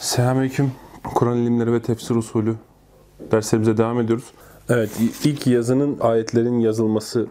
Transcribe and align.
Selamünaleyküm. 0.00 0.72
Kur'an 1.14 1.36
ilimleri 1.36 1.72
ve 1.72 1.82
tefsir 1.82 2.14
usulü 2.14 2.54
derslerimize 3.30 3.76
devam 3.76 4.00
ediyoruz. 4.00 4.24
Evet, 4.68 4.90
ilk 5.24 5.46
yazının 5.46 5.96
ayetlerin 6.00 6.58
yazılması, 6.58 7.26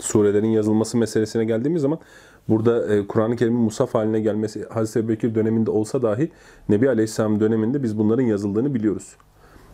surelerin 0.00 0.48
yazılması 0.48 0.98
meselesine 0.98 1.44
geldiğimiz 1.44 1.82
zaman 1.82 1.98
burada 2.48 2.94
e, 2.94 3.06
Kur'an-ı 3.06 3.36
Kerim'in 3.36 3.60
musaf 3.60 3.94
haline 3.94 4.20
gelmesi 4.20 4.68
Hazreti 4.68 4.98
Ebubekir 4.98 5.34
döneminde 5.34 5.70
olsa 5.70 6.02
dahi 6.02 6.30
Nebi 6.68 6.88
Aleyhisselam 6.88 7.40
döneminde 7.40 7.82
biz 7.82 7.98
bunların 7.98 8.22
yazıldığını 8.22 8.74
biliyoruz. 8.74 9.16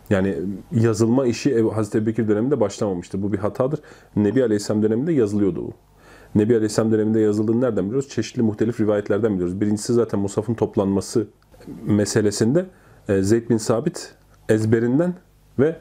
Yani 0.09 0.35
yazılma 0.71 1.25
işi 1.25 1.61
Hazreti 1.61 1.97
Ebubekir 1.97 2.27
döneminde 2.27 2.59
başlamamıştır. 2.59 3.21
Bu 3.21 3.33
bir 3.33 3.37
hatadır. 3.37 3.79
Nebi 4.15 4.43
Aleyhisselam 4.43 4.83
döneminde 4.83 5.13
yazılıyordu 5.13 5.61
bu. 5.65 5.73
Nebi 6.35 6.55
Aleyhisselam 6.55 6.91
döneminde 6.91 7.19
yazıldığını 7.19 7.61
nereden 7.61 7.85
biliyoruz? 7.85 8.09
Çeşitli 8.09 8.41
muhtelif 8.41 8.79
rivayetlerden 8.79 9.33
biliyoruz. 9.33 9.61
Birincisi 9.61 9.93
zaten 9.93 10.19
Musaf'ın 10.19 10.53
toplanması 10.53 11.27
meselesinde 11.85 12.65
e, 13.09 13.21
Zeyd 13.21 13.49
bin 13.49 13.57
Sabit 13.57 14.13
ezberinden 14.49 15.13
ve 15.59 15.75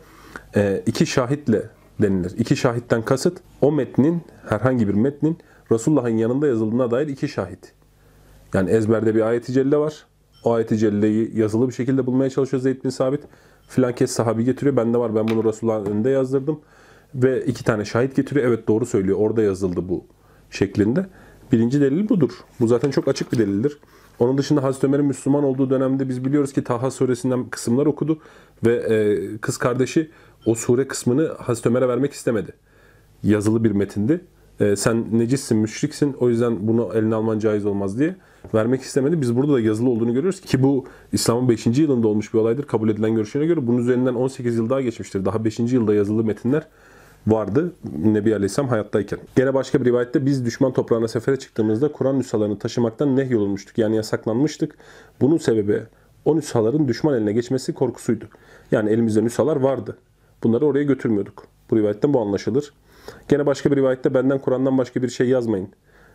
e, 0.56 0.82
iki 0.86 1.06
şahitle 1.06 1.62
denilir. 2.02 2.32
İki 2.38 2.56
şahitten 2.56 3.02
kasıt 3.02 3.38
o 3.60 3.72
metnin, 3.72 4.22
herhangi 4.48 4.88
bir 4.88 4.94
metnin 4.94 5.38
Resulullah'ın 5.72 6.16
yanında 6.16 6.46
yazıldığına 6.46 6.90
dair 6.90 7.08
iki 7.08 7.28
şahit. 7.28 7.72
Yani 8.54 8.70
ezberde 8.70 9.14
bir 9.14 9.20
ayet-i 9.20 9.52
celle 9.52 9.76
var. 9.76 10.06
O 10.44 10.52
ayet-i 10.52 10.78
celleyi 10.78 11.38
yazılı 11.38 11.68
bir 11.68 11.72
şekilde 11.72 12.06
bulmaya 12.06 12.30
çalışıyor 12.30 12.62
Zeyd 12.62 12.84
bin 12.84 12.90
Sabit. 12.90 13.20
Filan 13.68 13.94
kes 13.94 14.10
sahabi 14.10 14.44
getiriyor. 14.44 14.76
Bende 14.76 14.98
var 14.98 15.14
ben 15.14 15.28
bunu 15.28 15.44
Resulullah'ın 15.44 15.86
önünde 15.86 16.10
yazdırdım. 16.10 16.60
Ve 17.14 17.44
iki 17.44 17.64
tane 17.64 17.84
şahit 17.84 18.16
getiriyor. 18.16 18.46
Evet 18.46 18.68
doğru 18.68 18.86
söylüyor. 18.86 19.18
Orada 19.18 19.42
yazıldı 19.42 19.88
bu 19.88 20.04
şeklinde. 20.50 21.06
Birinci 21.52 21.80
delil 21.80 22.08
budur. 22.08 22.30
Bu 22.60 22.66
zaten 22.66 22.90
çok 22.90 23.08
açık 23.08 23.32
bir 23.32 23.38
delildir. 23.38 23.78
Onun 24.18 24.38
dışında 24.38 24.62
Hazreti 24.62 24.86
Ömer'in 24.86 25.04
Müslüman 25.04 25.44
olduğu 25.44 25.70
dönemde 25.70 26.08
biz 26.08 26.24
biliyoruz 26.24 26.52
ki 26.52 26.64
Taha 26.64 26.90
suresinden 26.90 27.44
kısımlar 27.44 27.86
okudu. 27.86 28.18
Ve 28.66 28.74
e, 28.74 29.38
kız 29.38 29.56
kardeşi 29.56 30.10
o 30.46 30.54
sure 30.54 30.88
kısmını 30.88 31.28
Hazreti 31.38 31.68
Ömer'e 31.68 31.88
vermek 31.88 32.12
istemedi. 32.12 32.52
Yazılı 33.22 33.64
bir 33.64 33.70
metindi. 33.70 34.20
E, 34.60 34.76
sen 34.76 35.18
necissin, 35.18 35.58
müşriksin 35.58 36.16
o 36.20 36.28
yüzden 36.28 36.68
bunu 36.68 36.90
eline 36.94 37.14
alman 37.14 37.38
caiz 37.38 37.66
olmaz 37.66 37.98
diye 37.98 38.16
vermek 38.54 38.82
istemedi. 38.82 39.20
Biz 39.20 39.36
burada 39.36 39.52
da 39.52 39.60
yazılı 39.60 39.90
olduğunu 39.90 40.14
görüyoruz 40.14 40.40
ki 40.40 40.62
bu 40.62 40.84
İslam'ın 41.12 41.48
5. 41.48 41.66
yılında 41.66 42.08
olmuş 42.08 42.34
bir 42.34 42.38
olaydır. 42.38 42.66
Kabul 42.66 42.88
edilen 42.88 43.14
görüşüne 43.14 43.46
göre 43.46 43.66
bunun 43.66 43.78
üzerinden 43.78 44.14
18 44.14 44.56
yıl 44.56 44.70
daha 44.70 44.80
geçmiştir. 44.80 45.24
Daha 45.24 45.44
5. 45.44 45.58
yılda 45.58 45.94
yazılı 45.94 46.24
metinler 46.24 46.66
vardı 47.26 47.72
Nebi 48.04 48.34
Aleyhisselam 48.34 48.68
hayattayken. 48.68 49.18
Gene 49.36 49.54
başka 49.54 49.80
bir 49.80 49.84
rivayette 49.84 50.26
biz 50.26 50.44
düşman 50.44 50.72
toprağına 50.72 51.08
sefere 51.08 51.38
çıktığımızda 51.38 51.92
Kur'an 51.92 52.18
nüshalarını 52.18 52.58
taşımaktan 52.58 53.16
nehyolunmuştuk. 53.16 53.78
Yani 53.78 53.96
yasaklanmıştık. 53.96 54.74
Bunun 55.20 55.36
sebebi 55.36 55.82
o 56.24 56.36
nüshaların 56.36 56.88
düşman 56.88 57.14
eline 57.14 57.32
geçmesi 57.32 57.74
korkusuydu. 57.74 58.24
Yani 58.72 58.90
elimizde 58.90 59.24
nüshalar 59.24 59.56
vardı. 59.56 59.96
Bunları 60.42 60.66
oraya 60.66 60.84
götürmüyorduk. 60.84 61.46
Bu 61.70 61.76
rivayetten 61.76 62.14
bu 62.14 62.20
anlaşılır. 62.20 62.72
Gene 63.28 63.46
başka 63.46 63.70
bir 63.70 63.76
rivayette 63.76 64.14
benden 64.14 64.38
Kur'an'dan 64.38 64.78
başka 64.78 65.02
bir 65.02 65.08
şey 65.08 65.28
yazmayın. 65.28 65.68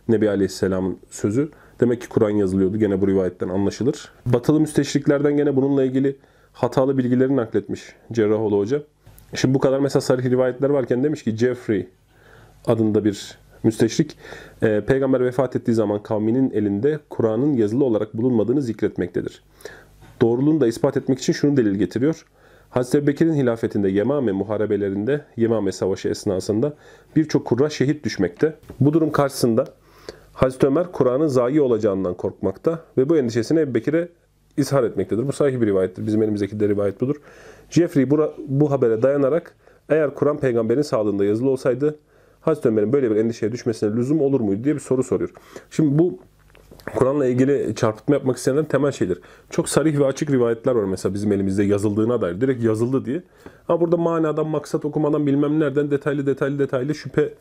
Nebi 0.08 0.30
Aleyhisselam'ın 0.30 0.98
sözü. 1.10 1.50
Demek 1.80 2.00
ki 2.00 2.08
Kur'an 2.08 2.30
yazılıyordu. 2.30 2.78
Gene 2.78 3.00
bu 3.00 3.08
rivayetten 3.08 3.48
anlaşılır. 3.48 4.12
Batılı 4.26 4.60
müsteşriklerden 4.60 5.36
gene 5.36 5.56
bununla 5.56 5.84
ilgili 5.84 6.16
hatalı 6.52 6.98
bilgileri 6.98 7.36
nakletmiş 7.36 7.94
Cerrahoğlu 8.12 8.58
Hoca. 8.58 8.82
Şimdi 9.34 9.54
bu 9.54 9.58
kadar 9.58 9.78
mesela 9.78 10.00
sarih 10.00 10.24
rivayetler 10.24 10.70
varken 10.70 11.04
demiş 11.04 11.22
ki 11.22 11.36
Jeffrey 11.36 11.88
adında 12.66 13.04
bir 13.04 13.38
müsteşrik 13.62 14.16
e, 14.62 14.80
peygamber 14.80 15.24
vefat 15.24 15.56
ettiği 15.56 15.72
zaman 15.72 16.02
kavminin 16.02 16.50
elinde 16.50 16.98
Kur'an'ın 17.10 17.52
yazılı 17.52 17.84
olarak 17.84 18.14
bulunmadığını 18.14 18.62
zikretmektedir. 18.62 19.42
Doğruluğunu 20.20 20.60
da 20.60 20.66
ispat 20.66 20.96
etmek 20.96 21.18
için 21.18 21.32
şunu 21.32 21.56
delil 21.56 21.74
getiriyor. 21.74 22.26
Hazreti 22.70 22.98
Ebubekir'in 22.98 23.34
hilafetinde 23.34 23.88
Yemame 23.88 24.32
muharebelerinde, 24.32 25.24
Yemame 25.36 25.72
savaşı 25.72 26.08
esnasında 26.08 26.74
birçok 27.16 27.44
kurra 27.44 27.70
şehit 27.70 28.04
düşmekte. 28.04 28.54
Bu 28.80 28.92
durum 28.92 29.12
karşısında 29.12 29.64
Hazreti 30.32 30.66
Ömer 30.66 30.92
Kur'an'ın 30.92 31.26
zayi 31.26 31.60
olacağından 31.60 32.14
korkmakta 32.14 32.80
ve 32.98 33.08
bu 33.08 33.16
endişesini 33.16 33.60
Ebubekir'e 33.60 34.08
izhar 34.56 34.84
etmektedir. 34.84 35.28
Bu 35.28 35.32
sahih 35.32 35.60
bir 35.60 35.66
rivayettir. 35.66 36.06
Bizim 36.06 36.22
elimizdeki 36.22 36.60
de 36.60 36.68
rivayet 36.68 37.00
budur. 37.00 37.16
Jeffrey 37.70 38.10
bu, 38.10 38.34
bu 38.48 38.70
habere 38.70 39.02
dayanarak 39.02 39.54
eğer 39.88 40.14
Kur'an 40.14 40.38
peygamberin 40.38 40.82
sağlığında 40.82 41.24
yazılı 41.24 41.50
olsaydı 41.50 41.98
Hazreti 42.40 42.68
Ömer'in 42.68 42.92
böyle 42.92 43.10
bir 43.10 43.16
endişeye 43.16 43.52
düşmesine 43.52 43.96
lüzum 43.96 44.20
olur 44.20 44.40
muydu 44.40 44.64
diye 44.64 44.74
bir 44.74 44.80
soru 44.80 45.02
soruyor. 45.02 45.30
Şimdi 45.70 45.98
bu 45.98 46.18
Kur'an'la 46.96 47.26
ilgili 47.26 47.74
çarpıtma 47.74 48.14
yapmak 48.14 48.36
isteyenlerin 48.36 48.66
temel 48.66 48.92
şeydir. 48.92 49.20
Çok 49.50 49.68
sarih 49.68 49.98
ve 49.98 50.06
açık 50.06 50.30
rivayetler 50.30 50.74
var 50.74 50.84
mesela 50.84 51.14
bizim 51.14 51.32
elimizde 51.32 51.64
yazıldığına 51.64 52.20
dair. 52.20 52.40
Direkt 52.40 52.64
yazıldı 52.64 53.04
diye. 53.04 53.22
Ama 53.68 53.80
burada 53.80 53.96
manadan, 53.96 54.46
maksat 54.46 54.84
okumadan 54.84 55.26
bilmem 55.26 55.60
nereden 55.60 55.90
detaylı 55.90 56.26
detaylı 56.26 56.58
detaylı 56.58 56.94
şüphe 56.94 57.34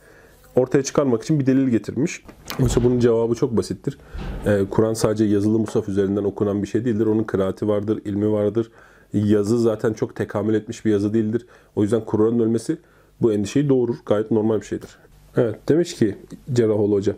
ortaya 0.55 0.83
çıkarmak 0.83 1.23
için 1.23 1.39
bir 1.39 1.45
delil 1.45 1.67
getirmiş. 1.67 2.23
Oysa 2.63 2.83
bunun 2.83 2.99
cevabı 2.99 3.35
çok 3.35 3.57
basittir. 3.57 3.97
Ee, 4.45 4.65
Kur'an 4.69 4.93
sadece 4.93 5.23
yazılı 5.23 5.59
musaf 5.59 5.89
üzerinden 5.89 6.23
okunan 6.23 6.63
bir 6.63 6.67
şey 6.67 6.85
değildir. 6.85 7.05
Onun 7.05 7.23
kıraati 7.23 7.67
vardır, 7.67 8.01
ilmi 8.05 8.31
vardır. 8.31 8.71
Yazı 9.13 9.59
zaten 9.59 9.93
çok 9.93 10.15
tekamül 10.15 10.53
etmiş 10.53 10.85
bir 10.85 10.91
yazı 10.91 11.13
değildir. 11.13 11.45
O 11.75 11.83
yüzden 11.83 12.05
Kur'an'ın 12.05 12.39
ölmesi 12.39 12.77
bu 13.21 13.33
endişeyi 13.33 13.69
doğurur. 13.69 13.95
Gayet 14.05 14.31
normal 14.31 14.61
bir 14.61 14.65
şeydir. 14.65 14.89
Evet 15.37 15.69
demiş 15.69 15.95
ki 15.95 16.17
Cerrahoğlu 16.53 16.95
Hoca. 16.95 17.15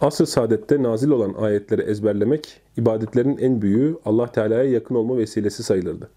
Asr-ı 0.00 0.26
saadette 0.26 0.82
nazil 0.82 1.10
olan 1.10 1.34
ayetleri 1.34 1.82
ezberlemek, 1.82 2.60
ibadetlerin 2.76 3.38
en 3.38 3.62
büyüğü 3.62 3.98
Allah 4.04 4.32
Teala'ya 4.32 4.64
yakın 4.64 4.94
olma 4.94 5.16
vesilesi 5.16 5.62
sayılırdı. 5.62 6.08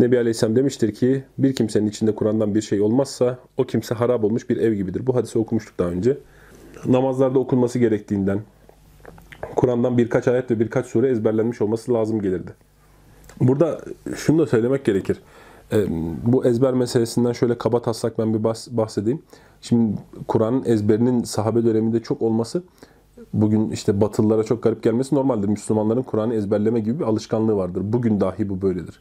Nebi 0.00 0.18
Aleyhisselam 0.18 0.56
demiştir 0.56 0.94
ki 0.94 1.24
bir 1.38 1.54
kimsenin 1.54 1.86
içinde 1.86 2.14
Kur'an'dan 2.14 2.54
bir 2.54 2.60
şey 2.60 2.80
olmazsa 2.80 3.38
o 3.56 3.64
kimse 3.64 3.94
harap 3.94 4.24
olmuş 4.24 4.50
bir 4.50 4.56
ev 4.56 4.72
gibidir. 4.72 5.06
Bu 5.06 5.14
hadisi 5.14 5.38
okumuştuk 5.38 5.78
daha 5.78 5.88
önce. 5.88 6.18
Namazlarda 6.86 7.38
okunması 7.38 7.78
gerektiğinden, 7.78 8.40
Kur'an'dan 9.56 9.98
birkaç 9.98 10.28
ayet 10.28 10.50
ve 10.50 10.60
birkaç 10.60 10.86
sure 10.86 11.08
ezberlenmiş 11.10 11.60
olması 11.60 11.94
lazım 11.94 12.22
gelirdi. 12.22 12.50
Burada 13.40 13.80
şunu 14.16 14.38
da 14.38 14.46
söylemek 14.46 14.84
gerekir. 14.84 15.20
Ee, 15.72 15.84
Bu 16.26 16.44
ezber 16.44 16.74
meselesinden 16.74 17.32
şöyle 17.32 17.58
kaba 17.58 17.82
taslak 17.82 18.18
ben 18.18 18.34
bir 18.34 18.38
bahs- 18.38 18.76
bahsedeyim. 18.76 19.22
Şimdi 19.60 19.96
Kur'an'ın 20.28 20.62
ezberinin 20.64 21.22
sahabe 21.22 21.64
döneminde 21.64 22.00
çok 22.00 22.22
olması 22.22 22.62
bugün 23.32 23.70
işte 23.70 24.00
Batılılara 24.00 24.44
çok 24.44 24.62
garip 24.62 24.82
gelmesi 24.82 25.14
normaldir. 25.14 25.48
Müslümanların 25.48 26.02
Kur'an'ı 26.02 26.34
ezberleme 26.34 26.80
gibi 26.80 26.98
bir 26.98 27.04
alışkanlığı 27.04 27.56
vardır. 27.56 27.82
Bugün 27.84 28.20
dahi 28.20 28.48
bu 28.48 28.62
böyledir. 28.62 29.00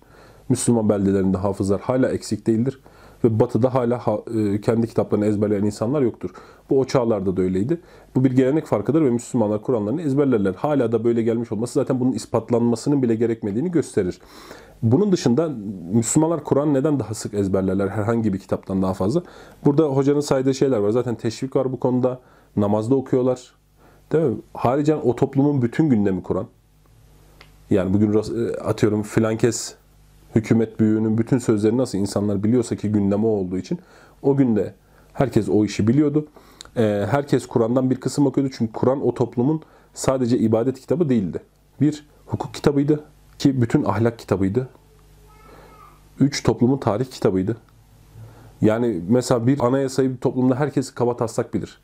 Müslüman 0.49 0.89
beldelerinde 0.89 1.37
hafızlar 1.37 1.81
hala 1.81 2.09
eksik 2.09 2.47
değildir. 2.47 2.79
Ve 3.23 3.39
batıda 3.39 3.73
hala 3.73 4.07
ha- 4.07 4.21
e, 4.35 4.61
kendi 4.61 4.87
kitaplarını 4.87 5.25
ezberleyen 5.25 5.63
insanlar 5.63 6.01
yoktur. 6.01 6.29
Bu 6.69 6.79
o 6.79 6.85
çağlarda 6.85 7.37
da 7.37 7.41
öyleydi. 7.41 7.81
Bu 8.15 8.23
bir 8.23 8.31
gelenek 8.31 8.65
farkıdır 8.65 9.01
ve 9.01 9.09
Müslümanlar 9.09 9.61
Kur'anlarını 9.61 10.01
ezberlerler. 10.01 10.53
Hala 10.53 10.91
da 10.91 11.03
böyle 11.03 11.21
gelmiş 11.21 11.51
olması 11.51 11.73
zaten 11.73 11.99
bunun 11.99 12.11
ispatlanmasının 12.11 13.03
bile 13.03 13.15
gerekmediğini 13.15 13.71
gösterir. 13.71 14.19
Bunun 14.83 15.11
dışında 15.11 15.49
Müslümanlar 15.93 16.43
Kur'an 16.43 16.73
neden 16.73 16.99
daha 16.99 17.13
sık 17.13 17.33
ezberlerler 17.33 17.87
herhangi 17.87 18.33
bir 18.33 18.39
kitaptan 18.39 18.81
daha 18.81 18.93
fazla? 18.93 19.23
Burada 19.65 19.83
hocanın 19.83 20.19
saydığı 20.19 20.53
şeyler 20.53 20.77
var. 20.77 20.89
Zaten 20.89 21.15
teşvik 21.15 21.55
var 21.55 21.71
bu 21.71 21.79
konuda. 21.79 22.19
Namazda 22.55 22.95
okuyorlar. 22.95 23.53
Değil 24.11 24.23
mi? 24.25 24.37
Haricen 24.53 24.99
o 25.03 25.15
toplumun 25.15 25.61
bütün 25.61 25.89
gündemi 25.89 26.23
Kur'an. 26.23 26.47
Yani 27.69 27.93
bugün 27.93 28.13
e, 28.13 28.57
atıyorum 28.57 29.03
filan 29.03 29.37
kes 29.37 29.75
hükümet 30.35 30.79
büyüğünün 30.79 31.17
bütün 31.17 31.37
sözleri 31.37 31.77
nasıl 31.77 31.97
insanlar 31.97 32.43
biliyorsa 32.43 32.75
ki 32.75 32.91
gündeme 32.91 33.27
olduğu 33.27 33.57
için 33.57 33.79
o 34.21 34.35
günde 34.35 34.73
herkes 35.13 35.49
o 35.49 35.65
işi 35.65 35.87
biliyordu. 35.87 36.27
Ee, 36.77 37.05
herkes 37.11 37.45
Kur'an'dan 37.45 37.89
bir 37.89 37.95
kısım 37.95 38.25
okuyordu 38.25 38.53
çünkü 38.57 38.73
Kur'an 38.73 39.07
o 39.07 39.13
toplumun 39.13 39.61
sadece 39.93 40.37
ibadet 40.37 40.79
kitabı 40.79 41.09
değildi. 41.09 41.39
Bir 41.81 42.05
hukuk 42.25 42.53
kitabıydı 42.53 43.03
ki 43.39 43.61
bütün 43.61 43.83
ahlak 43.83 44.19
kitabıydı. 44.19 44.69
Üç 46.19 46.43
toplumun 46.43 46.77
tarih 46.77 47.05
kitabıydı. 47.05 47.57
Yani 48.61 49.01
mesela 49.09 49.47
bir 49.47 49.65
anayasayı 49.65 50.11
bir 50.11 50.17
toplumda 50.17 50.55
herkes 50.55 50.93
kaba 50.93 51.17
taslak 51.17 51.53
bilir. 51.53 51.81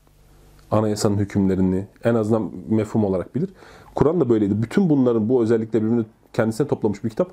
Anayasanın 0.72 1.18
hükümlerini 1.18 1.88
en 2.04 2.16
azından 2.16 2.52
mefhum 2.70 3.04
olarak 3.04 3.36
bilir. 3.36 3.50
Kur'an 3.96 4.20
da 4.20 4.30
böyleydi. 4.30 4.62
Bütün 4.62 4.90
bunların 4.90 5.30
bu 5.30 5.44
özellikleri 5.44 5.84
birbirini 5.84 6.06
kendisine 6.34 6.68
toplamış 6.68 7.04
bir 7.04 7.10
kitap. 7.10 7.32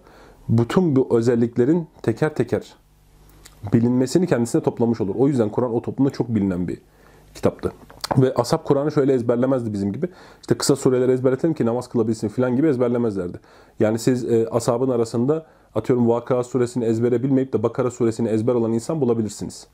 Bütün 0.49 0.97
bu 0.97 1.09
özelliklerin 1.17 1.87
teker 2.03 2.35
teker 2.35 2.75
bilinmesini 3.73 4.27
kendisine 4.27 4.63
toplamış 4.63 5.01
olur. 5.01 5.15
O 5.19 5.29
yüzden 5.29 5.49
Kur'an 5.49 5.75
o 5.75 5.83
toplumda 5.83 6.11
çok 6.11 6.35
bilinen 6.35 6.69
bir 6.69 6.79
kitaptı. 7.35 7.73
Ve 8.19 8.35
ashab 8.35 8.65
Kur'an'ı 8.65 8.93
şöyle 8.93 9.13
ezberlemezdi 9.13 9.73
bizim 9.73 9.93
gibi. 9.93 10.09
İşte 10.41 10.55
kısa 10.55 10.77
sureleri 10.77 11.13
ezberletelim 11.13 11.55
ki 11.55 11.67
namaz 11.67 11.89
kılabilsin 11.89 12.29
falan 12.29 12.57
gibi 12.57 12.67
ezberlemezlerdi. 12.67 13.41
Yani 13.81 13.99
siz 13.99 14.25
e, 14.25 14.49
ashabın 14.49 14.91
arasında 14.91 15.47
atıyorum 15.75 16.09
Vakıa 16.09 16.45
suresini 16.45 16.85
ezbere 16.85 17.23
bilmeyip 17.23 17.53
de 17.53 17.63
Bakara 17.63 17.91
suresini 17.91 18.29
ezber 18.29 18.55
olan 18.55 18.73
insan 18.73 19.01
bulabilirsiniz. 19.01 19.67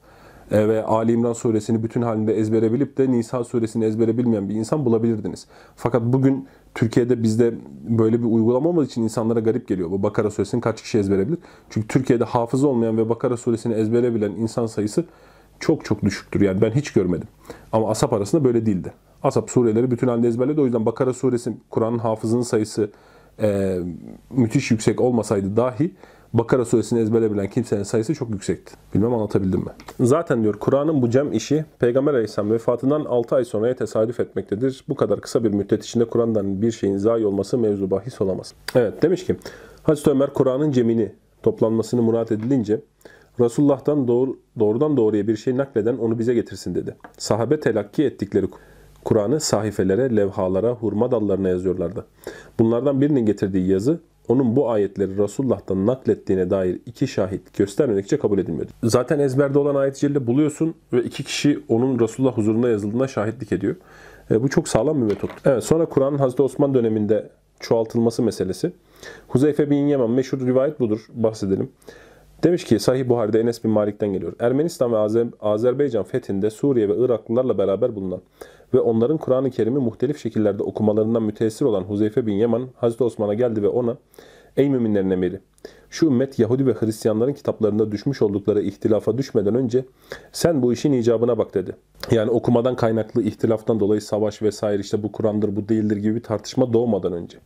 E, 0.50 0.68
ve 0.68 0.84
Ali 0.84 1.12
İmran 1.12 1.32
suresini 1.32 1.82
bütün 1.82 2.02
halinde 2.02 2.34
ezbere 2.38 2.72
bilip 2.72 2.98
de 2.98 3.10
Nisa 3.10 3.44
suresini 3.44 3.84
ezbere 3.84 4.18
bilmeyen 4.18 4.48
bir 4.48 4.54
insan 4.54 4.84
bulabilirdiniz. 4.84 5.46
Fakat 5.76 6.02
bugün 6.02 6.48
Türkiye'de 6.74 7.22
bizde 7.22 7.54
böyle 7.88 8.20
bir 8.20 8.26
uygulama 8.26 8.68
olmadığı 8.68 8.86
için 8.86 9.02
insanlara 9.02 9.40
garip 9.40 9.68
geliyor. 9.68 9.90
Bu 9.90 10.02
Bakara 10.02 10.30
suresini 10.30 10.60
kaç 10.60 10.82
kişi 10.82 10.98
ezbere 10.98 11.28
bilir? 11.28 11.38
Çünkü 11.70 11.88
Türkiye'de 11.88 12.24
hafız 12.24 12.64
olmayan 12.64 12.98
ve 12.98 13.08
Bakara 13.08 13.36
suresini 13.36 13.74
ezbere 13.74 14.14
bilen 14.14 14.30
insan 14.30 14.66
sayısı 14.66 15.04
çok 15.60 15.84
çok 15.84 16.02
düşüktür. 16.02 16.40
Yani 16.40 16.60
ben 16.60 16.70
hiç 16.70 16.92
görmedim. 16.92 17.28
Ama 17.72 17.90
Asap 17.90 18.12
arasında 18.12 18.44
böyle 18.44 18.66
değildi. 18.66 18.92
Asap 19.22 19.50
sureleri 19.50 19.90
bütün 19.90 20.08
halde 20.08 20.28
ezberledi. 20.28 20.60
O 20.60 20.64
yüzden 20.64 20.86
Bakara 20.86 21.14
suresi 21.14 21.52
Kur'an'ın 21.70 21.98
hafızının 21.98 22.42
sayısı 22.42 22.90
e, 23.40 23.78
müthiş 24.30 24.70
yüksek 24.70 25.00
olmasaydı 25.00 25.56
dahi 25.56 25.94
Bakara 26.32 26.64
suresini 26.64 27.00
ezbere 27.00 27.32
bilen 27.32 27.50
kimsenin 27.50 27.82
sayısı 27.82 28.14
çok 28.14 28.30
yüksekti. 28.30 28.74
Bilmem 28.94 29.14
anlatabildim 29.14 29.60
mi? 29.60 29.70
Zaten 30.00 30.42
diyor 30.42 30.54
Kur'an'ın 30.54 31.02
bu 31.02 31.10
cem 31.10 31.32
işi 31.32 31.64
Peygamber 31.78 32.12
Aleyhisselam 32.12 32.50
vefatından 32.50 33.04
6 33.04 33.36
ay 33.36 33.44
sonraya 33.44 33.76
tesadüf 33.76 34.20
etmektedir. 34.20 34.84
Bu 34.88 34.94
kadar 34.94 35.20
kısa 35.20 35.44
bir 35.44 35.50
müddet 35.50 35.84
içinde 35.84 36.04
Kur'an'dan 36.04 36.62
bir 36.62 36.70
şeyin 36.70 36.96
zayi 36.96 37.26
olması 37.26 37.58
mevzu 37.58 37.90
bahis 37.90 38.20
olamaz. 38.20 38.54
Evet 38.74 39.02
demiş 39.02 39.26
ki 39.26 39.36
Hazreti 39.82 40.10
Ömer 40.10 40.32
Kur'an'ın 40.32 40.72
cemini 40.72 41.12
toplanmasını 41.42 42.02
murat 42.02 42.32
edilince 42.32 42.80
Resulullah'tan 43.40 44.08
doğru, 44.08 44.38
doğrudan 44.58 44.96
doğruya 44.96 45.26
bir 45.26 45.36
şey 45.36 45.56
nakleden 45.56 45.96
onu 45.96 46.18
bize 46.18 46.34
getirsin 46.34 46.74
dedi. 46.74 46.96
Sahabe 47.18 47.60
telakki 47.60 48.04
ettikleri 48.04 48.46
Kur'an'ı 49.04 49.40
sahifelere, 49.40 50.16
levhalara, 50.16 50.70
hurma 50.70 51.10
dallarına 51.10 51.48
yazıyorlardı. 51.48 52.06
Bunlardan 52.58 53.00
birinin 53.00 53.26
getirdiği 53.26 53.68
yazı 53.68 54.00
onun 54.28 54.56
bu 54.56 54.70
ayetleri 54.70 55.18
Resulullah'tan 55.18 55.86
naklettiğine 55.86 56.50
dair 56.50 56.78
iki 56.86 57.08
şahit 57.08 57.58
göstermedikçe 57.58 58.18
kabul 58.18 58.38
edilmiyordu. 58.38 58.70
Zaten 58.82 59.18
ezberde 59.18 59.58
olan 59.58 59.74
ayet-i 59.74 60.00
celle 60.00 60.26
buluyorsun 60.26 60.74
ve 60.92 61.02
iki 61.02 61.24
kişi 61.24 61.60
onun 61.68 61.98
Resulullah 61.98 62.36
huzurunda 62.36 62.68
yazıldığına 62.68 63.08
şahitlik 63.08 63.52
ediyor. 63.52 63.76
E, 64.30 64.42
bu 64.42 64.48
çok 64.48 64.68
sağlam 64.68 65.00
bir 65.00 65.06
metot. 65.06 65.30
Evet 65.44 65.64
sonra 65.64 65.86
Kur'an'ın 65.86 66.18
Hazreti 66.18 66.42
Osman 66.42 66.74
döneminde 66.74 67.30
çoğaltılması 67.60 68.22
meselesi. 68.22 68.72
Huzeyfe 69.28 69.70
bin 69.70 69.86
Yemen 69.86 70.10
meşhur 70.10 70.46
rivayet 70.46 70.80
budur. 70.80 71.06
Bahsedelim. 71.14 71.70
Demiş 72.42 72.64
ki 72.64 72.78
Sahih 72.78 73.08
Buhari'de 73.08 73.40
Enes 73.40 73.64
bin 73.64 73.70
Malik'ten 73.70 74.12
geliyor. 74.12 74.32
Ermenistan 74.40 74.92
ve 74.92 74.96
Azer 74.96 75.26
Azerbaycan 75.40 76.04
fethinde 76.04 76.50
Suriye 76.50 76.88
ve 76.88 76.96
Iraklılarla 76.96 77.58
beraber 77.58 77.94
bulunan 77.94 78.20
ve 78.74 78.80
onların 78.80 79.18
Kur'an-ı 79.18 79.50
Kerim'i 79.50 79.78
muhtelif 79.78 80.18
şekillerde 80.18 80.62
okumalarından 80.62 81.22
müteessir 81.22 81.64
olan 81.64 81.82
Huzeyfe 81.82 82.26
bin 82.26 82.34
Yaman 82.34 82.68
Hazreti 82.76 83.04
Osman'a 83.04 83.34
geldi 83.34 83.62
ve 83.62 83.68
ona 83.68 83.96
Ey 84.56 84.68
müminlerin 84.68 85.10
emiri! 85.10 85.40
Şu 85.90 86.06
ümmet 86.06 86.38
Yahudi 86.38 86.66
ve 86.66 86.74
Hristiyanların 86.74 87.32
kitaplarında 87.32 87.92
düşmüş 87.92 88.22
oldukları 88.22 88.62
ihtilafa 88.62 89.18
düşmeden 89.18 89.54
önce 89.54 89.84
sen 90.32 90.62
bu 90.62 90.72
işin 90.72 90.92
icabına 90.92 91.38
bak 91.38 91.54
dedi. 91.54 91.76
Yani 92.10 92.30
okumadan 92.30 92.76
kaynaklı 92.76 93.22
ihtilaftan 93.22 93.80
dolayı 93.80 94.00
savaş 94.00 94.42
vesaire 94.42 94.80
işte 94.80 95.02
bu 95.02 95.12
Kur'an'dır 95.12 95.56
bu 95.56 95.68
değildir 95.68 95.96
gibi 95.96 96.14
bir 96.14 96.22
tartışma 96.22 96.72
doğmadan 96.72 97.12
önce. 97.12 97.38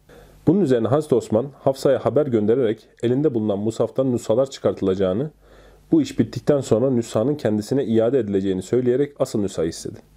Bunun 0.46 0.60
üzerine 0.60 0.88
Hazreti 0.88 1.14
Osman 1.14 1.46
Hafsa'ya 1.64 2.04
haber 2.04 2.26
göndererek 2.26 2.88
elinde 3.02 3.34
bulunan 3.34 3.58
musaftan 3.58 4.12
nüshalar 4.12 4.50
çıkartılacağını, 4.50 5.30
bu 5.92 6.02
iş 6.02 6.18
bittikten 6.18 6.60
sonra 6.60 6.90
nüshanın 6.90 7.34
kendisine 7.34 7.84
iade 7.84 8.18
edileceğini 8.18 8.62
söyleyerek 8.62 9.12
asıl 9.18 9.40
nüshayı 9.40 9.68
istedi. 9.68 10.11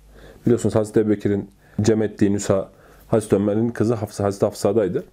Biliyorsunuz 0.46 0.76
Hazreti 0.76 1.00
Ebubekir'in 1.00 1.50
cem 1.82 2.02
ettiği 2.02 2.34
nüsha 2.34 2.70
Hazreti 3.08 3.36
Ömer'in 3.36 3.70
kızı 3.70 3.94
Hafsa, 3.94 4.24
Hazreti 4.24 4.46
Hafsa'daydı. 4.46 5.04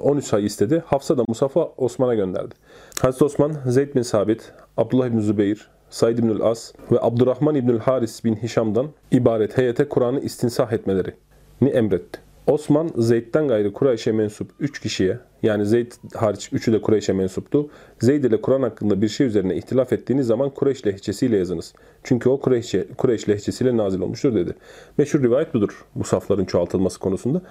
O 0.00 0.16
nüshayı 0.16 0.44
istedi. 0.44 0.82
Hafsa 0.86 1.18
da 1.18 1.24
Musaf'ı 1.28 1.68
Osman'a 1.76 2.14
gönderdi. 2.14 2.54
Hazreti 3.00 3.24
Osman, 3.24 3.52
Zeyd 3.66 3.94
bin 3.94 4.02
Sabit, 4.02 4.52
Abdullah 4.76 5.12
bin 5.12 5.20
Zübeyir, 5.20 5.68
Said 5.90 6.18
bin 6.18 6.40
As 6.40 6.72
ve 6.92 7.00
Abdurrahman 7.00 7.54
bin 7.54 7.78
Haris 7.78 8.24
bin 8.24 8.36
Hişam'dan 8.36 8.86
ibaret 9.10 9.58
heyete 9.58 9.88
Kur'an'ı 9.88 10.20
istinsah 10.20 10.72
etmelerini 10.72 11.70
emretti. 11.70 12.25
Osman 12.46 12.90
Zeyd'den 12.96 13.48
gayrı 13.48 13.72
Kureyş'e 13.72 14.12
mensup 14.12 14.50
3 14.60 14.80
kişiye 14.80 15.18
yani 15.42 15.66
Zeyd 15.66 15.92
hariç 16.14 16.48
3'ü 16.52 16.72
de 16.72 16.80
Kureyş'e 16.80 17.12
mensuptu. 17.12 17.68
Zeyd 18.00 18.24
ile 18.24 18.40
Kur'an 18.40 18.62
hakkında 18.62 19.02
bir 19.02 19.08
şey 19.08 19.26
üzerine 19.26 19.56
ihtilaf 19.56 19.92
ettiğiniz 19.92 20.26
zaman 20.26 20.50
Kureyş 20.50 20.86
lehçesiyle 20.86 21.36
yazınız. 21.36 21.74
Çünkü 22.02 22.28
o 22.28 22.40
Kureyş, 22.40 22.74
Kureyş 22.96 23.28
lehçesiyle 23.28 23.76
nazil 23.76 24.00
olmuştur 24.00 24.34
dedi. 24.34 24.54
Meşhur 24.98 25.22
rivayet 25.22 25.54
budur 25.54 25.84
bu 25.94 26.04
safların 26.04 26.44
çoğaltılması 26.44 26.98
konusunda. 26.98 27.42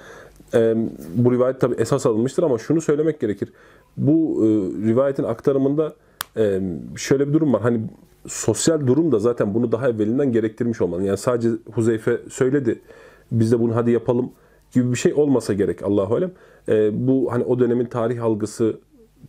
Ee, 0.53 0.75
bu 1.15 1.31
rivayet 1.31 1.61
tabi 1.61 1.75
esas 1.75 2.05
alınmıştır 2.05 2.43
ama 2.43 2.57
şunu 2.57 2.81
söylemek 2.81 3.19
gerekir. 3.19 3.53
Bu 3.97 4.45
e, 4.45 4.47
rivayetin 4.87 5.23
aktarımında 5.23 5.93
e, 6.37 6.61
şöyle 6.95 7.27
bir 7.27 7.33
durum 7.33 7.53
var. 7.53 7.61
Hani 7.61 7.81
sosyal 8.27 8.87
durum 8.87 9.11
da 9.11 9.19
zaten 9.19 9.53
bunu 9.53 9.71
daha 9.71 9.89
evvelinden 9.89 10.31
gerektirmiş 10.31 10.81
olmalı. 10.81 11.03
Yani 11.03 11.17
sadece 11.17 11.49
Huzeyfe 11.73 12.19
söyledi. 12.29 12.81
Biz 13.31 13.51
de 13.51 13.59
bunu 13.59 13.75
hadi 13.75 13.91
yapalım 13.91 14.31
gibi 14.75 14.91
bir 14.91 14.97
şey 14.97 15.13
olmasa 15.13 15.53
gerek 15.53 15.83
Allahu 15.83 16.15
alem. 16.15 16.31
E, 16.69 17.07
bu 17.07 17.27
hani 17.31 17.43
o 17.43 17.59
dönemin 17.59 17.85
tarih 17.85 18.23
algısı, 18.23 18.79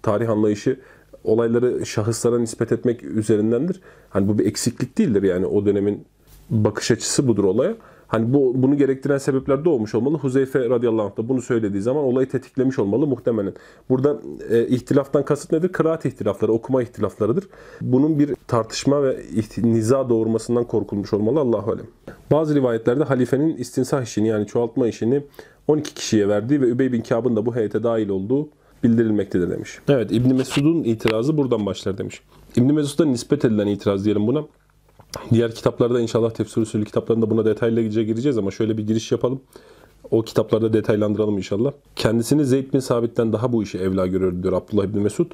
tarih 0.02 0.31
anlayışı 0.31 0.81
olayları 1.25 1.87
şahıslara 1.87 2.38
nispet 2.38 2.72
etmek 2.72 3.02
üzerindendir. 3.02 3.81
Hani 4.10 4.28
bu 4.28 4.38
bir 4.38 4.46
eksiklik 4.46 4.98
değildir 4.98 5.22
yani 5.22 5.46
o 5.46 5.66
dönemin 5.66 6.04
bakış 6.50 6.90
açısı 6.90 7.28
budur 7.28 7.44
olaya. 7.44 7.75
Hani 8.08 8.32
bu 8.32 8.53
bunu 8.55 8.76
gerektiren 8.76 9.19
sebepler 9.19 9.64
de 9.64 9.69
olmuş 9.69 9.94
olmalı. 9.94 10.19
Huzeyfe 10.19 10.70
radıyallahu 10.70 11.06
anh 11.06 11.17
da 11.17 11.29
bunu 11.29 11.43
söylediği 11.43 11.82
zaman 11.82 12.05
olayı 12.05 12.29
tetiklemiş 12.29 12.79
olmalı 12.79 13.06
muhtemelen. 13.06 13.53
Burada 13.91 14.17
e, 14.50 14.67
ihtilaftan 14.67 15.25
kasıt 15.25 15.53
nedir? 15.53 15.69
Kıraat 15.69 16.05
ihtilafları, 16.05 16.53
okuma 16.53 16.82
ihtilaflarıdır. 16.82 17.44
Bunun 17.81 18.19
bir 18.19 18.35
tartışma 18.47 19.03
ve 19.03 19.17
niza 19.62 20.08
doğurmasından 20.08 20.64
korkulmuş 20.64 21.12
olmalı 21.12 21.41
Allahu 21.41 21.73
alem. 21.73 21.87
Bazı 22.31 22.55
rivayetlerde 22.55 23.05
halifenin 23.05 23.56
istinsah 23.56 24.03
işini 24.03 24.29
yani 24.29 24.47
çoğaltma 24.47 24.88
işini 24.88 25.23
12 25.69 25.94
kişiye 25.94 26.29
verdiği 26.29 26.61
ve 26.61 26.67
Übey 26.67 26.93
bin 26.93 27.00
Kâb'ın 27.00 27.37
da 27.37 27.47
bu 27.47 27.56
heyete 27.56 27.82
dahil 27.82 28.08
olduğu 28.08 28.49
bildirilmektedir 28.85 29.50
demiş. 29.50 29.79
Evet 29.88 30.12
İbn 30.12 30.35
Mesud'un 30.35 30.85
itirazı 30.85 31.37
buradan 31.37 31.67
başlar 31.67 31.99
demiş. 31.99 32.20
İbn 32.56 32.73
Mesud'a 32.73 33.05
nispet 33.05 33.44
edilen 33.44 33.67
itiraz 33.67 34.05
diyelim 34.05 34.26
buna. 34.26 34.44
Diğer 35.30 35.54
kitaplarda 35.54 36.00
inşallah 36.00 36.30
tefsir 36.30 36.62
usulü 36.62 36.84
kitaplarında 36.84 37.30
buna 37.30 37.44
detaylıca 37.44 38.02
gireceğiz 38.02 38.38
ama 38.38 38.50
şöyle 38.50 38.78
bir 38.78 38.86
giriş 38.86 39.12
yapalım. 39.12 39.40
O 40.10 40.22
kitaplarda 40.22 40.72
detaylandıralım 40.72 41.36
inşallah. 41.38 41.72
Kendisini 41.96 42.44
Zeyd 42.44 42.72
bin 42.72 42.78
Sabit'ten 42.78 43.32
daha 43.32 43.52
bu 43.52 43.62
işi 43.62 43.78
evla 43.78 44.06
görüyor 44.06 44.42
diyor 44.42 44.52
Abdullah 44.52 44.94
bin 44.94 45.02
Mesud. 45.02 45.26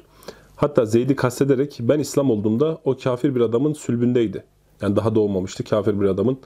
Hatta 0.55 0.85
Zeyd'i 0.85 1.15
kastederek 1.15 1.77
ben 1.81 1.99
İslam 1.99 2.31
olduğumda 2.31 2.77
o 2.85 2.97
kafir 2.97 3.35
bir 3.35 3.41
adamın 3.41 3.73
sülbündeydi. 3.73 4.43
Yani 4.81 4.95
daha 4.95 5.15
doğmamıştı 5.15 5.63
kafir 5.63 6.01
bir 6.01 6.05
adamın 6.05 6.37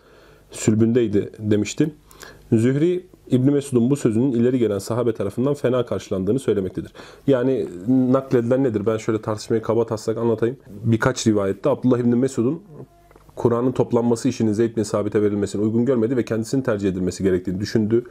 sülbündeydi 0.51 1.31
demişti. 1.39 1.93
Zühri 2.51 3.05
İbn 3.31 3.51
Mesud'un 3.51 3.89
bu 3.89 3.95
sözünün 3.95 4.31
ileri 4.31 4.59
gelen 4.59 4.79
sahabe 4.79 5.13
tarafından 5.13 5.53
fena 5.53 5.85
karşılandığını 5.85 6.39
söylemektedir. 6.39 6.91
Yani 7.27 7.67
nakledilen 7.87 8.63
nedir? 8.63 8.85
Ben 8.85 8.97
şöyle 8.97 9.21
tartışmayı 9.21 9.61
kaba 9.61 9.85
taslak 9.85 10.17
anlatayım. 10.17 10.57
Birkaç 10.83 11.27
rivayette 11.27 11.69
Abdullah 11.69 11.99
İbn 11.99 12.17
Mesud'un 12.17 12.61
Kur'an'ın 13.37 13.71
toplanması 13.71 14.29
işinin 14.29 14.53
Zeyd 14.53 14.77
bin 14.77 14.83
Sabit'e 14.83 15.21
verilmesini 15.21 15.61
uygun 15.61 15.85
görmedi 15.85 16.17
ve 16.17 16.25
kendisinin 16.25 16.61
tercih 16.61 16.89
edilmesi 16.89 17.23
gerektiğini 17.23 17.59
düşündü. 17.59 18.03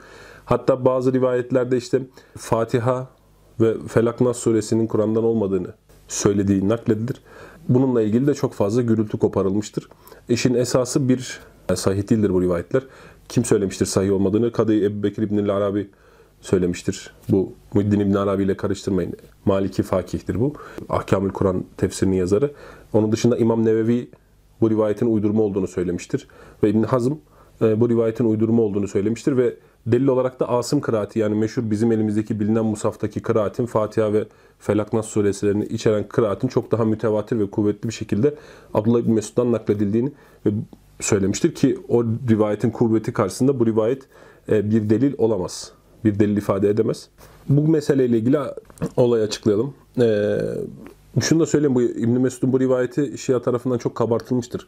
Hatta 0.45 0.85
bazı 0.85 1.12
rivayetlerde 1.12 1.76
işte 1.76 2.00
Fatiha 2.38 3.09
ve 3.61 3.75
Felak 3.88 4.21
Nas 4.21 4.37
suresinin 4.37 4.87
Kur'an'dan 4.87 5.25
olmadığını 5.25 5.75
söylediği 6.09 6.68
nakledilir. 6.68 7.16
Bununla 7.68 8.02
ilgili 8.02 8.26
de 8.26 8.35
çok 8.35 8.52
fazla 8.52 8.83
gürültü 8.83 9.18
koparılmıştır. 9.18 9.88
İşin 10.28 10.54
esası 10.54 11.09
bir 11.09 11.40
sahih 11.75 12.11
değildir 12.11 12.35
bu 12.35 12.42
rivayetler. 12.42 12.83
Kim 13.28 13.45
söylemiştir 13.45 13.87
sahih 13.87 14.12
olmadığını? 14.12 14.52
Kadı 14.52 14.85
Ebu 14.85 15.02
Bekir 15.02 15.23
İbn-i 15.23 15.52
Arabi 15.52 15.90
söylemiştir. 16.40 17.14
Bu 17.28 17.52
Muhiddin 17.75 18.00
İbn 18.00 18.14
Arabi 18.14 18.42
ile 18.42 18.56
karıştırmayın. 18.56 19.12
Maliki 19.45 19.83
fakihtir 19.83 20.40
bu. 20.40 20.52
Ahkamül 20.88 21.30
Kur'an 21.30 21.64
tefsirinin 21.76 22.16
yazarı. 22.16 22.52
Onun 22.92 23.12
dışında 23.12 23.37
İmam 23.37 23.64
Nevevi 23.64 24.09
bu 24.60 24.70
rivayetin 24.70 25.06
uydurma 25.06 25.42
olduğunu 25.42 25.66
söylemiştir. 25.66 26.28
Ve 26.62 26.70
İbn 26.70 26.82
Hazm 26.82 27.12
e, 27.62 27.80
bu 27.80 27.88
rivayetin 27.88 28.25
uydurma 28.25 28.62
olduğunu 28.62 28.88
söylemiştir 28.88 29.36
ve 29.36 29.56
delil 29.86 30.06
olarak 30.06 30.40
da 30.40 30.48
Asım 30.48 30.80
kıraati 30.80 31.18
yani 31.18 31.34
meşhur 31.34 31.70
bizim 31.70 31.92
elimizdeki 31.92 32.40
bilinen 32.40 32.64
musaftaki 32.64 33.22
kıraatin 33.22 33.66
Fatiha 33.66 34.12
ve 34.12 34.25
Felak 34.58 34.92
Nas 34.92 35.16
içeren 35.70 36.08
kıraatin 36.08 36.48
çok 36.48 36.72
daha 36.72 36.84
mütevatir 36.84 37.38
ve 37.38 37.50
kuvvetli 37.50 37.88
bir 37.88 37.94
şekilde 37.94 38.34
Abdullah 38.75 39.00
İbn 39.00 39.12
Mesud'dan 39.12 39.52
nakledildiğini 39.52 40.12
ve 40.46 40.50
söylemiştir 41.00 41.54
ki 41.54 41.78
o 41.88 42.04
rivayetin 42.04 42.70
kuvveti 42.70 43.12
karşısında 43.12 43.60
bu 43.60 43.66
rivayet 43.66 44.02
e, 44.48 44.70
bir 44.70 44.90
delil 44.90 45.14
olamaz. 45.18 45.72
Bir 46.04 46.18
delil 46.18 46.36
ifade 46.36 46.68
edemez. 46.68 47.08
Bu 47.48 47.68
meseleyle 47.68 48.18
ilgili 48.18 48.38
olayı 48.96 49.25
açıklayalım. 49.25 49.75
E, 51.16 51.20
şunu 51.20 51.40
da 51.40 51.46
söyleyeyim 51.46 51.75
bu 51.75 51.82
İbn 51.82 52.20
Mesud'un 52.20 52.52
bu 52.52 52.61
rivayeti 52.61 53.18
Şia 53.18 53.42
tarafından 53.42 53.78
çok 53.78 53.94
kabartılmıştır. 53.94 54.66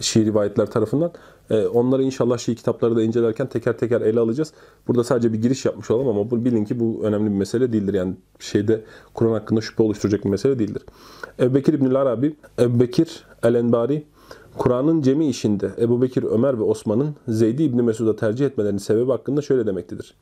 Şii 0.00 0.24
rivayetler 0.24 0.66
tarafından. 0.66 1.12
Ee, 1.50 1.66
onları 1.66 2.02
inşallah 2.02 2.38
Şii 2.38 2.54
kitapları 2.54 2.96
da 2.96 3.02
incelerken 3.02 3.46
teker 3.46 3.78
teker 3.78 4.00
ele 4.00 4.20
alacağız. 4.20 4.52
Burada 4.88 5.04
sadece 5.04 5.32
bir 5.32 5.42
giriş 5.42 5.64
yapmış 5.64 5.90
olalım 5.90 6.08
ama 6.08 6.30
bu, 6.30 6.44
bilin 6.44 6.64
ki 6.64 6.80
bu 6.80 7.00
önemli 7.04 7.30
bir 7.30 7.36
mesele 7.36 7.72
değildir. 7.72 7.94
Yani 7.94 8.14
şeyde 8.38 8.84
Kur'an 9.14 9.32
hakkında 9.32 9.60
şüphe 9.60 9.82
oluşturacak 9.82 10.24
bir 10.24 10.30
mesele 10.30 10.58
değildir. 10.58 10.82
Ebu 11.40 11.54
Bekir 11.54 11.72
İbn-i 11.72 11.98
Arabi, 11.98 12.36
Ebu 12.58 12.80
Bekir 12.80 13.24
El-Enbari 13.42 14.04
Kur'an'ın 14.56 15.02
cemi 15.02 15.28
işinde 15.28 15.70
Ebu 15.78 16.02
Bekir, 16.02 16.22
Ömer 16.22 16.58
ve 16.58 16.62
Osman'ın 16.62 17.14
Zeyd'i 17.28 17.62
İbni 17.62 17.82
Mesud'a 17.82 18.16
tercih 18.16 18.46
etmelerinin 18.46 18.78
sebebi 18.78 19.10
hakkında 19.10 19.42
şöyle 19.42 19.66
demektedir. 19.66 20.14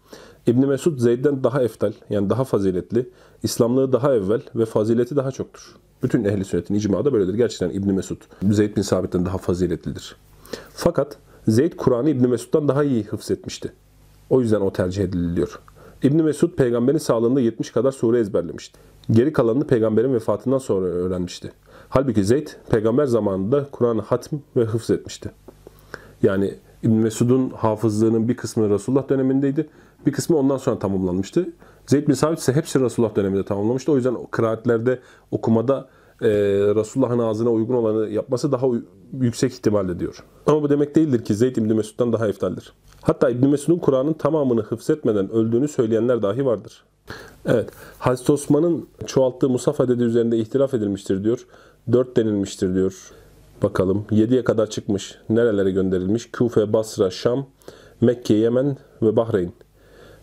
İbni 0.47 0.67
Mesud 0.67 0.99
Zeyd'den 0.99 1.45
daha 1.45 1.63
eftal, 1.63 1.93
yani 2.11 2.31
daha 2.31 2.45
faziletli, 2.45 3.09
İslamlığı 3.43 3.93
daha 3.93 4.15
evvel 4.15 4.41
ve 4.55 4.65
fazileti 4.65 5.17
daha 5.17 5.31
çoktur. 5.31 5.77
Bütün 6.03 6.25
ehli 6.25 6.45
sünnetin 6.45 6.75
icmağı 6.75 7.05
da 7.05 7.13
böyledir. 7.13 7.35
Gerçekten 7.35 7.71
İbni 7.71 7.93
Mesud, 7.93 8.17
Zeyd 8.51 8.77
bin 8.77 8.83
Sabit'ten 8.83 9.27
daha 9.27 9.39
faziletlidir. 9.39 10.17
Fakat 10.75 11.17
Zeyd 11.49 11.73
Kur'an'ı 11.77 12.11
İbni 12.11 12.27
Mesud'dan 12.27 12.69
daha 12.69 12.85
iyi 12.85 13.05
hıfzetmişti. 13.05 13.73
O 14.31 14.41
yüzden 14.41 14.61
o 14.61 14.73
tercih 14.73 15.05
ediliyor. 15.05 15.61
İbni 16.03 16.23
Mesud 16.23 16.51
peygamberin 16.51 16.99
sağlığında 16.99 17.41
70 17.41 17.71
kadar 17.71 17.93
sure 17.93 18.19
ezberlemişti. 18.19 18.79
Geri 19.11 19.33
kalanını 19.33 19.67
peygamberin 19.67 20.15
vefatından 20.15 20.59
sonra 20.59 20.87
öğrenmişti. 20.87 21.53
Halbuki 21.89 22.25
Zeyd 22.25 22.49
peygamber 22.71 23.05
zamanında 23.05 23.67
Kur'an'ı 23.73 24.03
hatm 24.03 24.37
ve 24.57 24.65
hıfz 24.65 24.91
etmişti. 24.91 25.31
Yani 26.23 26.55
İbn 26.83 26.93
Mesud'un 26.93 27.51
hafızlığının 27.51 28.29
bir 28.29 28.37
kısmı 28.37 28.71
Resulullah 28.71 29.09
dönemindeydi. 29.09 29.69
Bir 30.07 30.13
kısmı 30.13 30.37
ondan 30.37 30.57
sonra 30.57 30.79
tamamlanmıştı. 30.79 31.49
Zeyd 31.87 32.09
bin 32.09 32.15
Sabit 32.15 32.39
ise 32.39 32.53
hepsi 32.53 32.81
Resulullah 32.81 33.17
döneminde 33.17 33.45
tamamlamıştı. 33.45 33.93
O 33.93 33.97
yüzden 33.97 34.15
o 34.15 34.27
kıraatlerde, 34.27 35.01
okumada 35.31 35.89
e, 36.23 36.29
Resulullah'ın 36.75 37.19
ağzına 37.19 37.51
uygun 37.51 37.75
olanı 37.75 38.09
yapması 38.09 38.53
daha 38.53 38.67
yüksek 39.21 39.53
ihtimalle 39.53 39.99
diyor. 39.99 40.25
Ama 40.47 40.63
bu 40.63 40.71
demek 40.71 40.95
değildir 40.95 41.25
ki 41.25 41.35
Zeyd 41.35 41.57
İbn 41.57 41.75
Mesud'dan 41.75 42.13
daha 42.13 42.29
eftaldir. 42.29 42.73
Hatta 43.03 43.31
İbn 43.31 43.47
Mesud'un 43.47 43.79
Kur'an'ın 43.79 44.13
tamamını 44.13 44.63
hıfzetmeden 44.63 45.31
öldüğünü 45.31 45.69
söyleyenler 45.69 46.23
dahi 46.23 46.47
vardır. 46.47 46.85
Evet, 47.47 47.71
Hazreti 47.99 48.33
Osman'ın 48.33 48.89
çoğalttığı 49.07 49.49
Musaf 49.49 49.81
adedi 49.81 50.03
üzerinde 50.03 50.39
ihtilaf 50.39 50.75
edilmiştir 50.75 51.25
diyor. 51.25 51.47
4 51.93 52.17
denilmiştir 52.17 52.75
diyor. 52.75 53.11
Bakalım 53.63 54.05
7'ye 54.11 54.45
kadar 54.45 54.71
çıkmış. 54.71 55.19
Nerelere 55.31 55.71
gönderilmiş? 55.71 56.31
Küfe, 56.31 56.73
Basra, 56.73 57.11
Şam, 57.11 57.47
Mekke, 58.01 58.35
Yemen 58.35 58.77
ve 59.03 59.17
Bahreyn. 59.17 59.53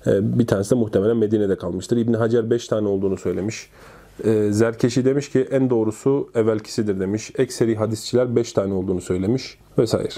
Ee, 0.08 0.40
Bir 0.40 0.48
tanesi 0.48 0.72
de 0.72 0.76
muhtemelen 0.76 1.18
Medine'de 1.18 1.56
kalmıştır. 1.56 1.98
İbn 1.98 2.14
Hacer 2.14 2.50
5 2.50 2.68
tane 2.68 2.88
olduğunu 2.88 3.18
söylemiş. 3.18 3.70
Ee, 4.24 4.48
Zerkeşi 4.52 5.06
demiş 5.06 5.30
ki 5.32 5.48
en 5.52 5.70
doğrusu 5.70 6.30
evvelkisidir 6.36 7.00
demiş. 7.00 7.32
Ekseri 7.38 7.76
hadisçiler 7.76 8.36
5 8.36 8.54
tane 8.54 8.74
olduğunu 8.74 9.02
söylemiş 9.02 9.58
vesaire. 9.78 10.10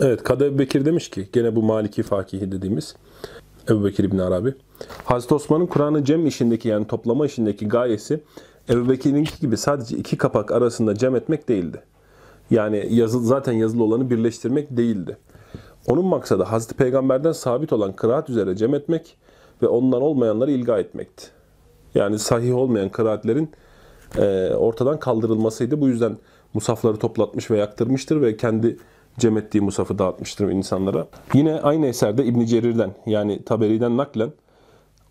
Evet 0.00 0.22
Kadı 0.22 0.58
Bekir 0.58 0.84
demiş 0.84 1.10
ki 1.10 1.28
gene 1.32 1.56
bu 1.56 1.62
Maliki 1.62 2.02
Fakihi 2.02 2.52
dediğimiz 2.52 2.96
Ebu 3.70 3.84
Bekir 3.84 4.04
İbn 4.04 4.18
Arabi. 4.18 4.54
Hazreti 5.04 5.34
Osman'ın 5.34 5.66
Kur'an'ı 5.66 6.04
cem 6.04 6.26
işindeki 6.26 6.68
yani 6.68 6.86
toplama 6.86 7.26
işindeki 7.26 7.68
gayesi 7.68 8.20
Ebu 8.70 8.88
Bekir'inki 8.88 9.40
gibi 9.40 9.56
sadece 9.56 9.96
iki 9.96 10.16
kapak 10.16 10.52
arasında 10.52 10.94
cem 10.94 11.16
etmek 11.16 11.48
değildi. 11.48 11.82
Yani 12.50 12.86
yazı, 12.90 13.20
zaten 13.20 13.52
yazılı 13.52 13.84
olanı 13.84 14.10
birleştirmek 14.10 14.76
değildi. 14.76 15.16
Onun 15.86 16.04
maksadı 16.04 16.42
Hazreti 16.42 16.74
Peygamber'den 16.74 17.32
sabit 17.32 17.72
olan 17.72 17.92
kıraat 17.92 18.30
üzere 18.30 18.56
cem 18.56 18.74
etmek 18.74 19.16
ve 19.62 19.68
ondan 19.68 20.02
olmayanları 20.02 20.50
ilga 20.50 20.78
etmekti. 20.78 21.26
Yani 21.94 22.18
sahih 22.18 22.56
olmayan 22.56 22.88
kıraatlerin 22.88 23.50
e, 24.18 24.50
ortadan 24.54 24.98
kaldırılmasıydı. 24.98 25.80
Bu 25.80 25.88
yüzden 25.88 26.16
musafları 26.54 26.96
toplatmış 26.96 27.50
ve 27.50 27.58
yaktırmıştır 27.58 28.20
ve 28.22 28.36
kendi 28.36 28.76
cem 29.18 29.38
ettiği 29.38 29.60
musafı 29.60 29.98
dağıtmıştır 29.98 30.48
insanlara. 30.48 31.06
Yine 31.34 31.60
aynı 31.60 31.86
eserde 31.86 32.24
İbn 32.24 32.44
Cerir'den 32.44 32.94
yani 33.06 33.44
Taberi'den 33.44 33.96
naklen 33.96 34.32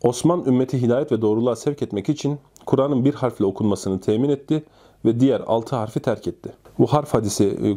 Osman 0.02 0.46
ümmeti 0.46 0.82
hidayet 0.82 1.12
ve 1.12 1.22
doğruluğa 1.22 1.56
sevk 1.56 1.82
etmek 1.82 2.10
için 2.10 2.40
Kur'an'ın 2.68 3.06
bir 3.06 3.14
harfle 3.14 3.46
okunmasını 3.46 4.00
temin 4.00 4.30
etti 4.30 4.64
ve 5.06 5.20
diğer 5.20 5.40
altı 5.40 5.76
harfi 5.76 6.00
terk 6.00 6.28
etti. 6.28 6.50
Bu 6.80 6.88
harf 6.88 7.14
hadisi 7.14 7.44
e, 7.46 7.68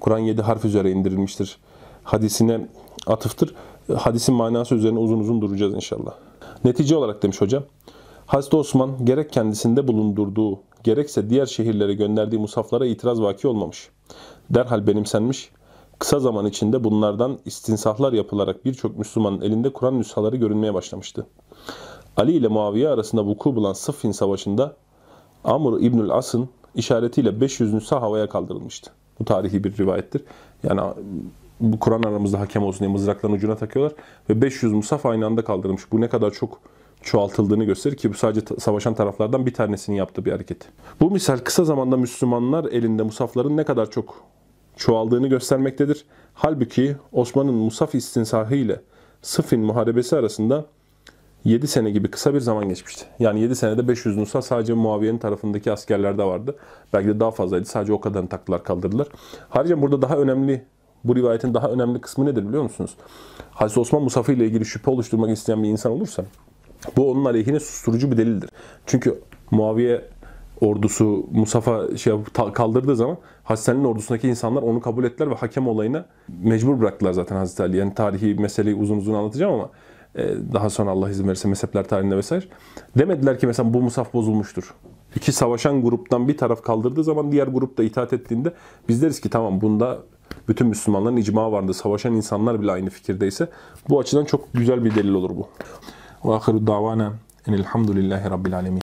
Kur'an 0.00 0.18
yedi 0.18 0.42
harf 0.42 0.64
üzere 0.64 0.90
indirilmiştir. 0.90 1.58
Hadisine 2.04 2.68
atıftır. 3.06 3.54
Hadisin 3.96 4.34
manası 4.34 4.74
üzerine 4.74 4.98
uzun 4.98 5.20
uzun 5.20 5.40
duracağız 5.40 5.74
inşallah. 5.74 6.14
Netice 6.64 6.96
olarak 6.96 7.22
demiş 7.22 7.40
hocam. 7.40 7.62
Hazreti 8.26 8.56
Osman 8.56 9.04
gerek 9.04 9.32
kendisinde 9.32 9.88
bulundurduğu 9.88 10.60
gerekse 10.84 11.30
diğer 11.30 11.46
şehirlere 11.46 11.94
gönderdiği 11.94 12.38
musaflara 12.38 12.86
itiraz 12.86 13.22
vaki 13.22 13.48
olmamış. 13.48 13.88
Derhal 14.50 14.86
benimsenmiş. 14.86 15.50
Kısa 15.98 16.20
zaman 16.20 16.46
içinde 16.46 16.84
bunlardan 16.84 17.38
istinsahlar 17.44 18.12
yapılarak 18.12 18.64
birçok 18.64 18.98
Müslümanın 18.98 19.40
elinde 19.40 19.72
Kur'an 19.72 19.98
nüshaları 19.98 20.36
görünmeye 20.36 20.74
başlamıştı. 20.74 21.26
Ali 22.20 22.32
ile 22.32 22.48
Muaviye 22.48 22.88
arasında 22.88 23.24
vuku 23.24 23.56
bulan 23.56 23.72
Sıffin 23.72 24.12
Savaşı'nda 24.12 24.76
Amr 25.44 25.80
İbnül 25.80 26.10
As'ın 26.10 26.48
işaretiyle 26.74 27.40
500 27.40 27.74
nüsha 27.74 28.02
havaya 28.02 28.28
kaldırılmıştı. 28.28 28.90
Bu 29.18 29.24
tarihi 29.24 29.64
bir 29.64 29.78
rivayettir. 29.78 30.24
Yani 30.62 30.80
bu 31.60 31.78
Kur'an 31.78 32.02
aramızda 32.02 32.40
hakem 32.40 32.62
olsun 32.62 32.80
diye 32.80 32.90
mızrakların 32.90 33.32
ucuna 33.32 33.56
takıyorlar 33.56 33.96
ve 34.28 34.42
500 34.42 34.72
musaf 34.72 35.06
aynı 35.06 35.26
anda 35.26 35.44
kaldırılmış. 35.44 35.92
Bu 35.92 36.00
ne 36.00 36.08
kadar 36.08 36.30
çok 36.30 36.60
çoğaltıldığını 37.02 37.64
gösterir 37.64 37.96
ki 37.96 38.10
bu 38.10 38.14
sadece 38.14 38.40
savaşan 38.58 38.94
taraflardan 38.94 39.46
bir 39.46 39.54
tanesinin 39.54 39.96
yaptığı 39.96 40.24
bir 40.24 40.32
hareket. 40.32 40.68
Bu 41.00 41.10
misal 41.10 41.38
kısa 41.38 41.64
zamanda 41.64 41.96
Müslümanlar 41.96 42.64
elinde 42.64 43.02
musafların 43.02 43.56
ne 43.56 43.64
kadar 43.64 43.90
çok 43.90 44.14
çoğaldığını 44.76 45.26
göstermektedir. 45.26 46.04
Halbuki 46.34 46.96
Osman'ın 47.12 47.54
Musaf 47.54 47.94
istinsahı 47.94 48.54
ile 48.54 48.80
Sıfin 49.22 49.60
muharebesi 49.60 50.16
arasında 50.16 50.66
7 51.44 51.66
sene 51.68 51.90
gibi 51.90 52.10
kısa 52.10 52.34
bir 52.34 52.40
zaman 52.40 52.68
geçmişti. 52.68 53.04
Yani 53.18 53.40
7 53.40 53.56
senede 53.56 53.88
500 53.88 54.16
Nusa 54.16 54.42
sadece 54.42 54.72
Muaviye'nin 54.74 55.18
tarafındaki 55.18 55.72
askerlerde 55.72 56.24
vardı. 56.24 56.56
Belki 56.92 57.08
de 57.08 57.20
daha 57.20 57.30
fazlaydı. 57.30 57.64
Sadece 57.64 57.92
o 57.92 58.00
kadarını 58.00 58.28
taktılar 58.28 58.64
kaldırdılar. 58.64 59.08
Ayrıca 59.50 59.82
burada 59.82 60.02
daha 60.02 60.16
önemli, 60.16 60.64
bu 61.04 61.16
rivayetin 61.16 61.54
daha 61.54 61.70
önemli 61.70 62.00
kısmı 62.00 62.26
nedir 62.26 62.48
biliyor 62.48 62.62
musunuz? 62.62 62.96
Hazreti 63.50 63.80
Osman 63.80 64.02
Musaf'ı 64.02 64.32
ile 64.32 64.46
ilgili 64.46 64.64
şüphe 64.64 64.90
oluşturmak 64.90 65.30
isteyen 65.30 65.62
bir 65.62 65.68
insan 65.68 65.92
olursa 65.92 66.24
bu 66.96 67.10
onun 67.10 67.24
aleyhine 67.24 67.60
susturucu 67.60 68.10
bir 68.10 68.16
delildir. 68.16 68.50
Çünkü 68.86 69.20
Muaviye 69.50 70.04
ordusu 70.60 71.26
Musaf'a 71.30 71.96
şey 71.96 72.14
kaldırdığı 72.54 72.96
zaman 72.96 73.16
Ali'nin 73.46 73.84
ordusundaki 73.84 74.28
insanlar 74.28 74.62
onu 74.62 74.80
kabul 74.80 75.04
ettiler 75.04 75.30
ve 75.30 75.34
hakem 75.34 75.68
olayına 75.68 76.04
mecbur 76.42 76.80
bıraktılar 76.80 77.12
zaten 77.12 77.36
Hazreti 77.36 77.62
Ali. 77.62 77.76
Yani 77.76 77.94
tarihi 77.94 78.34
meseleyi 78.34 78.76
uzun 78.76 78.96
uzun 78.96 79.14
anlatacağım 79.14 79.54
ama 79.54 79.70
daha 80.52 80.70
sonra 80.70 80.90
Allah 80.90 81.10
izin 81.10 81.26
verirse 81.26 81.48
mezhepler 81.48 81.88
tarihinde 81.88 82.16
vesaire. 82.16 82.44
Demediler 82.98 83.38
ki 83.38 83.46
mesela 83.46 83.74
bu 83.74 83.82
Musaf 83.82 84.14
bozulmuştur. 84.14 84.74
İki 85.16 85.32
savaşan 85.32 85.82
gruptan 85.82 86.28
bir 86.28 86.36
taraf 86.36 86.62
kaldırdığı 86.62 87.04
zaman 87.04 87.32
diğer 87.32 87.46
grup 87.46 87.78
da 87.78 87.82
itaat 87.82 88.12
ettiğinde 88.12 88.52
biz 88.88 89.02
deriz 89.02 89.20
ki 89.20 89.30
tamam 89.30 89.60
bunda 89.60 89.98
bütün 90.48 90.66
Müslümanların 90.66 91.16
icma 91.16 91.52
vardı. 91.52 91.74
Savaşan 91.74 92.14
insanlar 92.14 92.62
bile 92.62 92.72
aynı 92.72 92.90
fikirdeyse 92.90 93.48
bu 93.88 93.98
açıdan 93.98 94.24
çok 94.24 94.52
güzel 94.54 94.84
bir 94.84 94.94
delil 94.94 95.14
olur 95.14 95.30
bu. 95.30 95.48
Ve 96.24 96.34
ahiru 96.34 96.66
davana 96.66 97.12
enilhamdülillahi 97.46 98.30
rabbil 98.30 98.56
alemin. 98.56 98.78